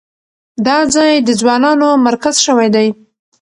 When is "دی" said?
2.75-2.87